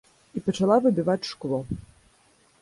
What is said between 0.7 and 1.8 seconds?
выбіваць шкло.